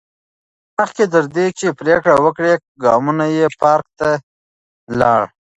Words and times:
مخکې 0.77 1.03
تر 1.13 1.23
دې 1.35 1.45
چې 1.59 1.67
پرېکړه 1.79 2.15
وکړي، 2.25 2.53
ګامونه 2.83 3.25
یې 3.35 3.45
پارک 3.61 3.87
ته 3.99 4.09
لاړل. 4.99 5.29